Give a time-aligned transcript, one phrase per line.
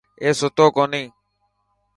[0.21, 1.03] اي ستو ڪوني.